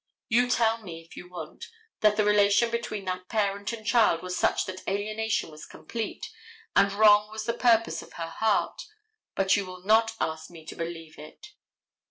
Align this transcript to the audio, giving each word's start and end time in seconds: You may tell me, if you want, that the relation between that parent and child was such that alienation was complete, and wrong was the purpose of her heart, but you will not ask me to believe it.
You 0.29 0.45
may 0.47 0.49
tell 0.49 0.77
me, 0.79 1.01
if 1.03 1.15
you 1.15 1.29
want, 1.29 1.65
that 1.99 2.17
the 2.17 2.25
relation 2.25 2.71
between 2.71 3.05
that 3.05 3.29
parent 3.29 3.71
and 3.71 3.85
child 3.85 4.23
was 4.23 4.35
such 4.35 4.65
that 4.65 4.81
alienation 4.87 5.51
was 5.51 5.67
complete, 5.67 6.31
and 6.75 6.91
wrong 6.91 7.29
was 7.29 7.45
the 7.45 7.53
purpose 7.53 8.01
of 8.01 8.13
her 8.13 8.29
heart, 8.29 8.81
but 9.35 9.55
you 9.55 9.63
will 9.63 9.83
not 9.83 10.13
ask 10.19 10.49
me 10.49 10.65
to 10.65 10.75
believe 10.75 11.19
it. 11.19 11.49